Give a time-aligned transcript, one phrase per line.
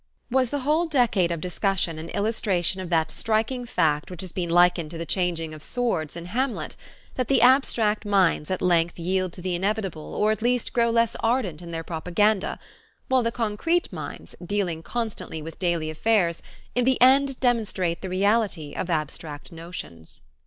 [0.31, 4.49] Was the whole decade of discussion an illustration of that striking fact which has been
[4.49, 6.75] likened to the changing of swords in Hamlet;
[7.17, 11.15] that the abstract minds at length yield to the inevitable or at least grow less
[11.19, 12.57] ardent in their propaganda,
[13.09, 16.41] while the concrete minds, dealing constantly with daily affairs,
[16.73, 20.21] in the end demonstrate the reality of abstract notions?